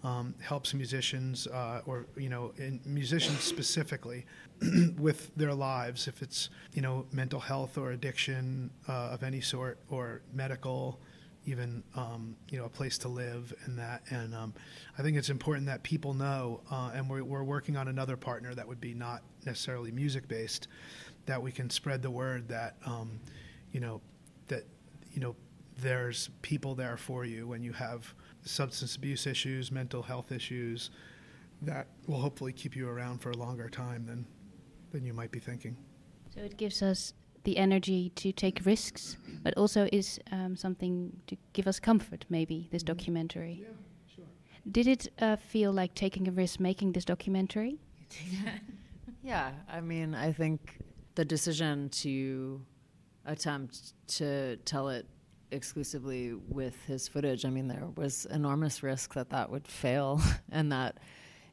um, 0.03 0.33
helps 0.39 0.73
musicians 0.73 1.47
uh, 1.47 1.81
or 1.85 2.07
you 2.15 2.29
know 2.29 2.53
musicians 2.85 3.39
specifically 3.39 4.25
with 4.97 5.35
their 5.35 5.53
lives. 5.53 6.07
If 6.07 6.21
it's 6.21 6.49
you 6.73 6.81
know 6.81 7.05
mental 7.11 7.39
health 7.39 7.77
or 7.77 7.91
addiction 7.91 8.71
uh, 8.87 9.09
of 9.11 9.23
any 9.23 9.41
sort 9.41 9.77
or 9.89 10.21
medical 10.33 10.99
even 11.45 11.83
um, 11.95 12.35
you 12.49 12.57
know 12.57 12.65
a 12.65 12.69
place 12.69 12.97
to 12.99 13.07
live 13.07 13.53
and 13.65 13.77
that. 13.77 14.03
And 14.09 14.33
um, 14.35 14.53
I 14.97 15.01
think 15.01 15.17
it's 15.17 15.29
important 15.29 15.65
that 15.67 15.83
people 15.83 16.13
know 16.13 16.61
uh, 16.71 16.91
and 16.93 17.09
we're, 17.09 17.23
we're 17.23 17.43
working 17.43 17.75
on 17.75 17.87
another 17.87 18.17
partner 18.17 18.53
that 18.55 18.67
would 18.67 18.81
be 18.81 18.93
not 18.93 19.21
necessarily 19.45 19.91
music 19.91 20.27
based 20.27 20.67
that 21.25 21.41
we 21.41 21.51
can 21.51 21.69
spread 21.69 22.01
the 22.01 22.11
word 22.11 22.47
that 22.47 22.75
um, 22.85 23.19
you 23.71 23.79
know 23.79 24.01
you 25.11 25.19
know, 25.19 25.35
there's 25.77 26.29
people 26.41 26.75
there 26.75 26.97
for 26.97 27.25
you 27.25 27.47
when 27.47 27.63
you 27.63 27.73
have 27.73 28.13
substance 28.43 28.95
abuse 28.95 29.25
issues, 29.27 29.71
mental 29.71 30.01
health 30.01 30.31
issues 30.31 30.91
that 31.61 31.87
will 32.07 32.19
hopefully 32.19 32.53
keep 32.53 32.75
you 32.75 32.87
around 32.87 33.19
for 33.19 33.31
a 33.31 33.37
longer 33.37 33.69
time 33.69 34.05
than 34.05 34.25
than 34.91 35.05
you 35.05 35.13
might 35.13 35.31
be 35.31 35.39
thinking. 35.39 35.77
So 36.33 36.41
it 36.41 36.57
gives 36.57 36.81
us 36.81 37.13
the 37.43 37.57
energy 37.57 38.11
to 38.15 38.31
take 38.31 38.65
risks, 38.65 39.17
but 39.43 39.53
also 39.55 39.87
is 39.91 40.19
um, 40.31 40.55
something 40.55 41.11
to 41.27 41.37
give 41.53 41.67
us 41.67 41.79
comfort. 41.79 42.25
Maybe 42.29 42.67
this 42.71 42.83
mm-hmm. 42.83 42.97
documentary. 42.97 43.59
Yeah, 43.61 44.15
sure. 44.15 44.25
Did 44.71 44.87
it 44.87 45.07
uh, 45.19 45.35
feel 45.35 45.71
like 45.71 45.93
taking 45.95 46.27
a 46.27 46.31
risk 46.31 46.59
making 46.59 46.93
this 46.93 47.05
documentary? 47.05 47.79
yeah, 49.23 49.51
I 49.71 49.81
mean, 49.81 50.15
I 50.15 50.31
think 50.31 50.79
the 51.15 51.25
decision 51.25 51.89
to 51.89 52.61
attempt 53.29 53.93
to 54.17 54.57
tell 54.57 54.89
it 54.89 55.05
exclusively 55.51 56.33
with 56.33 56.75
his 56.85 57.07
footage. 57.07 57.45
I 57.45 57.49
mean, 57.49 57.67
there 57.67 57.87
was 57.95 58.25
enormous 58.29 58.83
risk 58.83 59.13
that 59.13 59.29
that 59.29 59.49
would 59.49 59.67
fail 59.67 60.21
and 60.51 60.71
that 60.71 60.97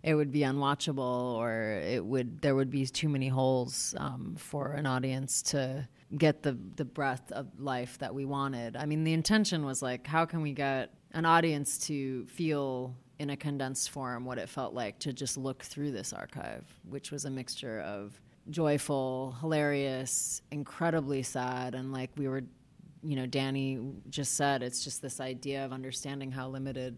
it 0.03 0.15
would 0.15 0.31
be 0.31 0.41
unwatchable 0.41 1.35
or 1.35 1.81
it 1.83 2.05
would 2.05 2.41
there 2.41 2.55
would 2.55 2.71
be 2.71 2.87
too 2.87 3.09
many 3.09 3.29
holes 3.29 3.95
um, 3.99 4.37
for 4.39 4.73
an 4.73 4.87
audience 4.87 5.43
to 5.43 5.89
get 6.17 6.43
the 6.43 6.57
the 6.77 6.85
breadth 6.85 7.33
of 7.33 7.47
life 7.59 7.99
that 7.99 8.15
we 8.15 8.25
wanted. 8.25 8.77
I 8.77 8.87
mean, 8.87 9.05
the 9.05 9.13
intention 9.13 9.65
was 9.65 9.83
like, 9.83 10.07
how 10.07 10.25
can 10.25 10.43
we 10.43 10.53
get 10.53 10.93
an 11.13 11.25
audience 11.25 11.79
to 11.87 12.27
feel 12.27 12.95
in 13.19 13.31
a 13.31 13.37
condensed 13.37 13.91
form 13.91 14.25
what 14.25 14.39
it 14.39 14.49
felt 14.49 14.75
like 14.75 14.99
to 15.01 15.13
just 15.13 15.39
look 15.39 15.63
through 15.63 15.91
this 15.91 16.13
archive, 16.13 16.65
which 16.89 17.11
was 17.11 17.25
a 17.25 17.31
mixture 17.31 17.81
of 17.81 18.21
joyful, 18.51 19.37
hilarious, 19.41 20.43
incredibly 20.51 21.23
sad, 21.23 21.75
and 21.75 21.93
like 21.93 22.11
we 22.17 22.29
were, 22.29 22.43
you 23.03 23.17
know, 23.17 23.27
Danny 23.27 23.79
just 24.09 24.35
said, 24.35 24.63
it's 24.63 24.85
just 24.85 25.03
this 25.03 25.21
idea 25.21 25.65
of 25.65 25.73
understanding 25.73 26.31
how 26.31 26.49
limited 26.49 26.97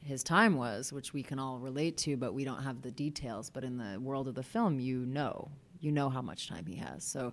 his 0.00 0.22
time 0.22 0.56
was, 0.56 0.92
which 0.92 1.12
we 1.12 1.22
can 1.22 1.38
all 1.38 1.58
relate 1.58 1.96
to, 1.98 2.16
but 2.16 2.32
we 2.32 2.44
don't 2.44 2.62
have 2.62 2.80
the 2.80 2.90
details. 2.90 3.50
But 3.50 3.64
in 3.64 3.76
the 3.76 3.98
world 4.00 4.28
of 4.28 4.34
the 4.34 4.42
film, 4.42 4.78
you 4.78 5.04
know, 5.04 5.50
you 5.80 5.92
know 5.92 6.08
how 6.08 6.22
much 6.22 6.48
time 6.48 6.64
he 6.66 6.76
has. 6.76 7.04
So, 7.04 7.32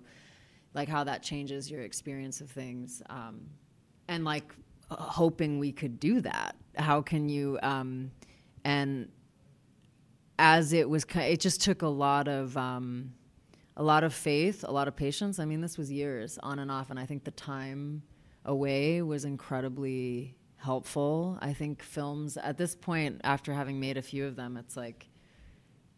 like 0.74 0.88
how 0.88 1.04
that 1.04 1.22
changes 1.22 1.70
your 1.70 1.82
experience 1.82 2.40
of 2.40 2.50
things, 2.50 3.00
um, 3.08 3.42
and 4.08 4.24
like 4.24 4.52
uh, 4.90 4.96
hoping 4.96 5.58
we 5.58 5.70
could 5.70 6.00
do 6.00 6.20
that. 6.20 6.56
How 6.76 7.00
can 7.00 7.28
you? 7.28 7.58
Um, 7.62 8.10
and 8.64 9.08
as 10.38 10.72
it 10.72 10.88
was, 10.88 11.06
it 11.14 11.38
just 11.38 11.62
took 11.62 11.82
a 11.82 11.88
lot 11.88 12.28
of. 12.28 12.56
Um, 12.56 13.12
a 13.76 13.82
lot 13.82 14.04
of 14.04 14.14
faith, 14.14 14.64
a 14.66 14.72
lot 14.72 14.88
of 14.88 14.96
patience. 14.96 15.38
I 15.38 15.44
mean, 15.44 15.60
this 15.60 15.76
was 15.76 15.90
years 15.90 16.38
on 16.42 16.58
and 16.58 16.70
off, 16.70 16.90
and 16.90 16.98
I 16.98 17.06
think 17.06 17.24
the 17.24 17.30
time 17.32 18.02
away 18.44 19.02
was 19.02 19.24
incredibly 19.24 20.36
helpful. 20.56 21.38
I 21.40 21.52
think 21.52 21.82
films 21.82 22.36
at 22.36 22.56
this 22.56 22.74
point, 22.74 23.20
after 23.24 23.52
having 23.52 23.80
made 23.80 23.96
a 23.96 24.02
few 24.02 24.26
of 24.26 24.36
them, 24.36 24.56
it's 24.56 24.76
like 24.76 25.08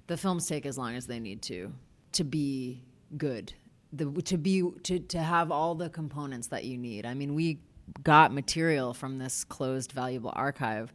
the 0.06 0.16
films 0.16 0.47
take 0.47 0.66
as 0.66 0.78
long 0.78 0.95
as 0.95 1.06
they 1.06 1.21
need 1.21 1.42
to 1.42 1.73
to 2.12 2.25
be 2.25 2.83
good, 3.16 3.52
the, 3.92 4.11
to 4.23 4.38
be 4.38 4.62
to 4.85 4.99
to 4.99 5.18
have 5.18 5.50
all 5.50 5.75
the 5.75 5.90
components 5.90 6.49
that 6.49 6.64
you 6.64 6.78
need. 6.78 7.04
I 7.04 7.14
mean, 7.14 7.35
we 7.35 7.61
got 8.02 8.33
material 8.33 8.95
from 8.95 9.18
this 9.18 9.45
closed, 9.45 9.92
valuable 9.92 10.33
archive 10.35 10.92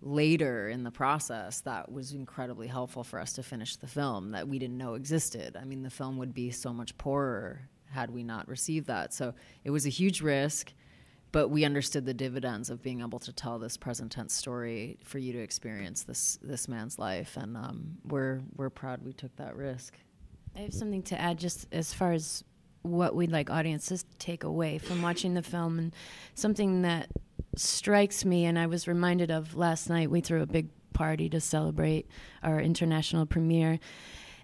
later 0.00 0.68
in 0.68 0.84
the 0.84 0.90
process 0.90 1.60
that 1.62 1.90
was 1.90 2.12
incredibly 2.12 2.68
helpful 2.68 3.02
for 3.02 3.18
us 3.18 3.32
to 3.32 3.42
finish 3.42 3.76
the 3.76 3.86
film 3.86 4.30
that 4.30 4.46
we 4.46 4.58
didn't 4.58 4.78
know 4.78 4.94
existed. 4.94 5.56
I 5.56 5.64
mean, 5.64 5.82
the 5.82 5.90
film 5.90 6.18
would 6.18 6.32
be 6.32 6.50
so 6.50 6.72
much 6.72 6.96
poorer 6.98 7.68
had 7.90 8.10
we 8.10 8.22
not 8.22 8.46
received 8.48 8.86
that. 8.86 9.12
So 9.12 9.34
it 9.64 9.70
was 9.70 9.86
a 9.86 9.90
huge 9.90 10.20
risk, 10.20 10.72
but 11.32 11.48
we 11.48 11.64
understood 11.64 12.06
the 12.06 12.14
dividends 12.14 12.70
of 12.70 12.82
being 12.82 13.00
able 13.00 13.18
to 13.20 13.32
tell 13.32 13.58
this 13.58 13.76
present 13.76 14.12
tense 14.12 14.34
story 14.34 14.98
for 15.02 15.18
you 15.18 15.32
to 15.32 15.38
experience 15.38 16.04
this 16.04 16.38
this 16.42 16.68
man's 16.68 16.98
life, 16.98 17.36
and 17.36 17.56
um, 17.56 17.98
we're 18.04 18.40
we're 18.56 18.70
proud 18.70 19.02
we 19.02 19.12
took 19.12 19.34
that 19.36 19.56
risk. 19.56 19.94
I 20.56 20.60
have 20.60 20.74
something 20.74 21.02
to 21.04 21.20
add, 21.20 21.38
just 21.38 21.66
as 21.72 21.92
far 21.92 22.12
as 22.12 22.44
what 22.82 23.14
we'd 23.14 23.30
like 23.30 23.50
audiences 23.50 24.04
to 24.04 24.16
take 24.18 24.44
away 24.44 24.78
from 24.78 25.02
watching 25.02 25.34
the 25.34 25.42
film, 25.42 25.78
and 25.78 25.94
something 26.34 26.82
that 26.82 27.10
strikes 27.58 28.24
me, 28.24 28.44
and 28.44 28.58
I 28.58 28.66
was 28.66 28.88
reminded 28.88 29.30
of 29.30 29.54
last 29.54 29.88
night. 29.88 30.10
We 30.10 30.20
threw 30.20 30.42
a 30.42 30.46
big 30.46 30.68
party 30.92 31.28
to 31.30 31.40
celebrate 31.40 32.08
our 32.42 32.60
international 32.60 33.26
premiere, 33.26 33.78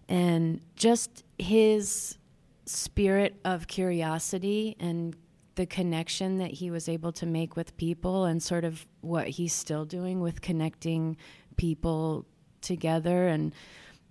and 0.09 0.61
just 0.77 1.25
his 1.39 2.19
spirit 2.67 3.37
of 3.45 3.67
curiosity 3.67 4.77
and 4.81 5.17
the 5.57 5.67
connection 5.67 6.39
that 6.39 6.51
he 6.51 6.71
was 6.71 6.89
able 6.89 7.13
to 7.13 7.27
make 7.27 7.57
with 7.57 7.77
people, 7.77 8.25
and 8.25 8.43
sort 8.43 8.65
of 8.65 8.87
what 9.01 9.29
he's 9.29 9.53
still 9.53 9.85
doing 9.85 10.21
with 10.21 10.41
connecting 10.41 11.17
people 11.57 12.27
together. 12.61 13.29
And, 13.29 13.55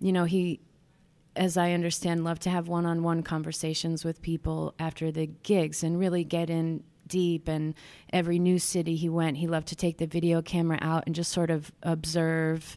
you 0.00 0.12
know, 0.12 0.24
he 0.24 0.60
as 1.36 1.56
I 1.56 1.72
understand, 1.72 2.24
loved 2.24 2.42
to 2.42 2.50
have 2.50 2.68
one 2.68 2.86
on 2.86 3.02
one 3.02 3.22
conversations 3.22 4.04
with 4.04 4.22
people 4.22 4.74
after 4.78 5.10
the 5.10 5.26
gigs 5.26 5.82
and 5.82 5.98
really 5.98 6.24
get 6.24 6.48
in 6.48 6.84
deep 7.14 7.48
and 7.48 7.74
every 8.12 8.38
new 8.38 8.58
city 8.58 8.96
he 8.96 9.08
went 9.08 9.36
he 9.36 9.46
loved 9.46 9.68
to 9.68 9.76
take 9.76 9.98
the 9.98 10.06
video 10.06 10.42
camera 10.42 10.78
out 10.80 11.04
and 11.06 11.14
just 11.14 11.30
sort 11.30 11.50
of 11.50 11.70
observe 11.84 12.76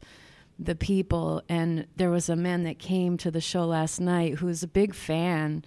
the 0.59 0.75
people. 0.75 1.41
And 1.49 1.87
there 1.95 2.09
was 2.09 2.29
a 2.29 2.35
man 2.35 2.63
that 2.63 2.79
came 2.79 3.17
to 3.17 3.31
the 3.31 3.41
show 3.41 3.65
last 3.65 3.99
night 3.99 4.35
who's 4.35 4.63
a 4.63 4.67
big 4.67 4.93
fan 4.93 5.63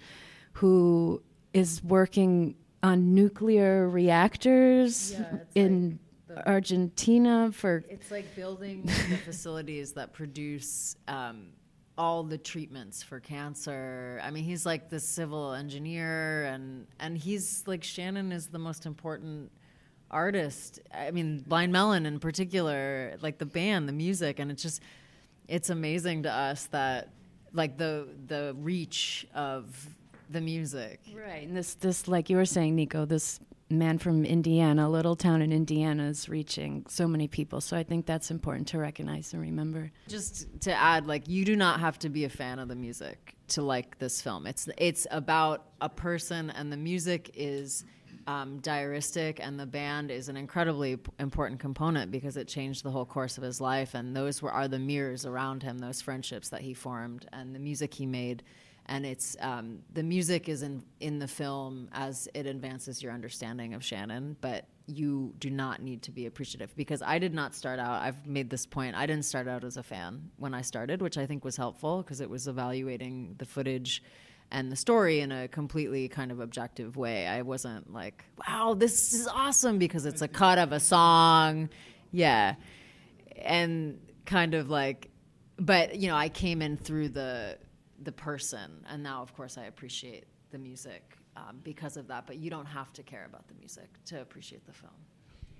who 0.53 1.21
is 1.53 1.83
working 1.83 2.55
on 2.83 3.13
nuclear 3.13 3.87
reactors 3.87 5.13
yeah, 5.13 5.37
in 5.55 5.99
like 6.29 6.47
Argentina 6.47 7.51
for 7.53 7.83
it's 7.89 8.09
like 8.09 8.35
building 8.35 8.83
the 8.85 9.17
facilities 9.25 9.93
that 9.93 10.13
produce 10.13 10.95
um, 11.07 11.49
all 12.01 12.23
the 12.23 12.37
treatments 12.37 13.03
for 13.03 13.19
cancer. 13.19 14.19
I 14.23 14.31
mean, 14.31 14.43
he's 14.43 14.65
like 14.65 14.89
the 14.89 14.99
civil 14.99 15.53
engineer, 15.53 16.45
and 16.45 16.87
and 16.99 17.15
he's 17.15 17.63
like 17.67 17.83
Shannon 17.83 18.31
is 18.31 18.47
the 18.47 18.57
most 18.57 18.87
important 18.87 19.51
artist. 20.09 20.79
I 20.91 21.11
mean, 21.11 21.43
Blind 21.45 21.71
Melon 21.71 22.07
in 22.07 22.19
particular, 22.19 23.17
like 23.21 23.37
the 23.37 23.45
band, 23.45 23.87
the 23.87 23.93
music, 23.93 24.39
and 24.39 24.49
it's 24.49 24.63
just 24.63 24.81
it's 25.47 25.69
amazing 25.69 26.23
to 26.23 26.31
us 26.31 26.65
that 26.77 27.09
like 27.53 27.77
the 27.77 28.07
the 28.25 28.55
reach 28.57 29.27
of 29.35 29.63
the 30.31 30.41
music. 30.41 31.01
Right. 31.13 31.47
And 31.47 31.55
this, 31.55 31.75
this, 31.75 32.07
like 32.07 32.29
you 32.31 32.37
were 32.37 32.45
saying, 32.45 32.75
Nico, 32.75 33.05
this 33.05 33.39
man 33.71 33.97
from 33.97 34.25
Indiana, 34.25 34.87
a 34.87 34.89
little 34.89 35.15
town 35.15 35.41
in 35.41 35.51
Indiana, 35.51 36.07
is 36.07 36.29
reaching 36.29 36.85
so 36.87 37.07
many 37.07 37.27
people. 37.27 37.61
So 37.61 37.77
I 37.77 37.83
think 37.83 38.05
that's 38.05 38.31
important 38.31 38.67
to 38.69 38.77
recognize 38.77 39.33
and 39.33 39.41
remember. 39.41 39.91
Just 40.07 40.61
to 40.61 40.73
add, 40.73 41.07
like 41.07 41.27
you 41.27 41.45
do 41.45 41.55
not 41.55 41.79
have 41.79 41.99
to 41.99 42.09
be 42.09 42.25
a 42.25 42.29
fan 42.29 42.59
of 42.59 42.67
the 42.67 42.75
music 42.75 43.35
to 43.49 43.61
like 43.61 43.99
this 43.99 44.21
film. 44.21 44.47
It's 44.47 44.69
it's 44.77 45.07
about 45.11 45.65
a 45.81 45.89
person, 45.89 46.49
and 46.49 46.71
the 46.71 46.77
music 46.77 47.31
is 47.33 47.83
um, 48.27 48.59
diaristic, 48.61 49.39
and 49.41 49.59
the 49.59 49.65
band 49.65 50.11
is 50.11 50.29
an 50.29 50.37
incredibly 50.37 50.97
important 51.19 51.59
component 51.59 52.11
because 52.11 52.37
it 52.37 52.47
changed 52.47 52.83
the 52.83 52.91
whole 52.91 53.05
course 53.05 53.37
of 53.37 53.43
his 53.43 53.59
life. 53.59 53.93
And 53.93 54.15
those 54.15 54.41
were 54.41 54.51
are 54.51 54.67
the 54.67 54.79
mirrors 54.79 55.25
around 55.25 55.63
him, 55.63 55.79
those 55.79 56.01
friendships 56.01 56.49
that 56.49 56.61
he 56.61 56.73
formed, 56.73 57.27
and 57.33 57.55
the 57.55 57.59
music 57.59 57.93
he 57.93 58.05
made. 58.05 58.43
And 58.87 59.05
it's 59.05 59.37
um, 59.39 59.79
the 59.93 60.03
music 60.03 60.49
is 60.49 60.63
in 60.63 60.83
in 60.99 61.19
the 61.19 61.27
film 61.27 61.89
as 61.93 62.27
it 62.33 62.45
advances 62.45 63.01
your 63.01 63.13
understanding 63.13 63.73
of 63.73 63.83
Shannon, 63.83 64.35
but 64.41 64.65
you 64.87 65.33
do 65.39 65.49
not 65.49 65.81
need 65.81 66.01
to 66.03 66.11
be 66.11 66.25
appreciative 66.25 66.75
because 66.75 67.01
I 67.01 67.19
did 67.19 67.33
not 67.33 67.55
start 67.55 67.79
out. 67.79 68.01
I've 68.01 68.25
made 68.27 68.49
this 68.49 68.65
point. 68.65 68.95
I 68.95 69.05
didn't 69.05 69.25
start 69.25 69.47
out 69.47 69.63
as 69.63 69.77
a 69.77 69.83
fan 69.83 70.31
when 70.37 70.53
I 70.53 70.61
started, 70.61 71.01
which 71.01 71.17
I 71.17 71.25
think 71.25 71.45
was 71.45 71.55
helpful 71.55 72.01
because 72.01 72.19
it 72.19 72.29
was 72.29 72.47
evaluating 72.47 73.35
the 73.37 73.45
footage 73.45 74.03
and 74.51 74.71
the 74.71 74.75
story 74.75 75.21
in 75.21 75.31
a 75.31 75.47
completely 75.47 76.09
kind 76.09 76.31
of 76.31 76.39
objective 76.39 76.97
way. 76.97 77.25
I 77.25 77.41
wasn't 77.41 77.91
like, 77.93 78.25
wow, 78.45 78.73
this 78.73 79.13
is 79.13 79.27
awesome 79.27 79.77
because 79.77 80.05
it's 80.05 80.21
a 80.21 80.27
cut 80.27 80.57
of 80.57 80.73
a 80.73 80.79
song. 80.79 81.69
Yeah. 82.11 82.55
And 83.37 83.99
kind 84.25 84.53
of 84.53 84.69
like, 84.69 85.09
but, 85.57 85.95
you 85.95 86.09
know, 86.09 86.15
I 86.15 86.27
came 86.27 86.61
in 86.61 86.75
through 86.75 87.09
the, 87.09 87.57
the 88.03 88.11
person. 88.11 88.85
And 88.89 89.03
now, 89.03 89.21
of 89.21 89.33
course, 89.35 89.57
I 89.57 89.65
appreciate 89.65 90.25
the 90.51 90.57
music 90.57 91.17
um, 91.37 91.59
because 91.63 91.97
of 91.97 92.07
that. 92.07 92.27
But 92.27 92.37
you 92.37 92.49
don't 92.49 92.65
have 92.65 92.91
to 92.93 93.03
care 93.03 93.25
about 93.25 93.47
the 93.47 93.53
music 93.55 93.89
to 94.05 94.21
appreciate 94.21 94.65
the 94.65 94.73
film. 94.73 94.93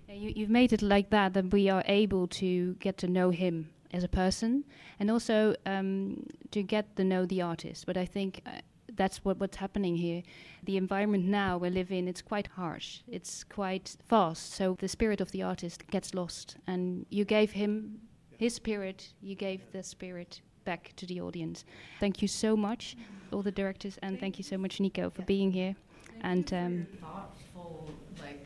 Yeah, 0.08 0.16
you, 0.16 0.34
you've 0.36 0.50
made 0.50 0.74
it 0.74 0.82
like 0.82 1.10
that 1.12 1.34
that 1.34 1.52
we 1.52 1.70
are 1.70 1.84
able 1.86 2.28
to 2.28 2.74
get 2.76 2.98
to 3.00 3.08
know 3.08 3.30
him 3.30 3.70
as 3.94 4.04
a 4.04 4.08
person 4.08 4.64
and 5.00 5.12
also 5.12 5.56
um, 5.66 6.26
to 6.52 6.64
get 6.64 6.96
to 6.96 7.04
know 7.04 7.26
the 7.26 7.42
artist. 7.42 7.86
But 7.86 7.98
I 7.98 8.06
think 8.06 8.42
uh, 8.46 8.52
that's 8.96 9.24
what, 9.24 9.40
what's 9.40 9.58
happening 9.58 9.96
here. 9.96 10.24
The 10.64 10.78
environment 10.78 11.26
now 11.26 11.58
we 11.58 11.70
live 11.70 11.92
in, 11.92 12.08
it's 12.08 12.22
quite 12.22 12.48
harsh. 12.48 13.00
It's 13.08 13.44
quite 13.44 13.96
fast. 14.08 14.54
So 14.54 14.78
the 14.80 14.88
spirit 14.88 15.22
of 15.22 15.32
the 15.32 15.44
artist 15.44 15.88
gets 15.88 16.14
lost. 16.14 16.58
And 16.68 17.06
you 17.10 17.26
gave 17.26 17.52
him 17.52 18.00
his 18.38 18.56
spirit, 18.56 19.14
you 19.22 19.36
gave 19.36 19.72
the 19.72 19.84
spirit 19.84 20.42
back 20.64 20.94
to 20.98 21.06
the 21.06 21.22
audience. 21.22 21.66
Thank 22.00 22.22
you 22.22 22.28
so 22.28 22.56
much, 22.56 22.96
all 23.32 23.42
the 23.42 23.52
directors, 23.52 23.98
and 24.02 24.20
thank 24.20 24.38
you 24.38 24.44
so 24.44 24.58
much, 24.58 24.80
Nico, 24.80 25.10
for 25.10 25.24
being 25.24 25.52
here. 25.52 25.76
And 26.22 26.52
um, 26.54 26.88
thoughtful, 27.00 27.90
like 28.22 28.46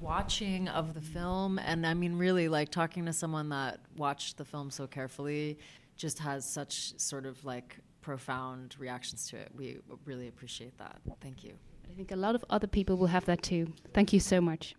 watching 0.00 0.68
of 0.68 0.94
the 0.94 1.00
film, 1.00 1.58
and 1.58 1.86
I 1.86 1.94
mean, 1.94 2.16
really, 2.16 2.48
like 2.48 2.70
talking 2.70 3.06
to 3.06 3.12
someone 3.12 3.48
that 3.50 3.80
watched 3.96 4.36
the 4.38 4.44
film 4.44 4.70
so 4.70 4.86
carefully, 4.86 5.58
just 5.96 6.18
has 6.18 6.44
such 6.48 6.98
sort 6.98 7.26
of 7.26 7.44
like 7.44 7.78
profound 8.00 8.76
reactions 8.78 9.28
to 9.28 9.36
it. 9.36 9.50
We 9.54 9.78
really 10.04 10.28
appreciate 10.28 10.76
that. 10.78 11.00
Thank 11.20 11.44
you. 11.44 11.52
I 11.90 11.94
think 11.94 12.10
a 12.10 12.16
lot 12.16 12.34
of 12.34 12.44
other 12.50 12.66
people 12.66 12.96
will 12.96 13.06
have 13.08 13.24
that 13.26 13.42
too. 13.42 13.72
Thank 13.92 14.12
you 14.12 14.20
so 14.20 14.40
much. 14.40 14.74